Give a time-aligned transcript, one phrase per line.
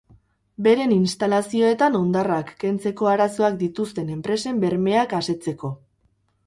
[0.67, 5.75] Beren instalazioetan hondarrak kentzeko arazoak dituzten enpresen bermeak asetzeko.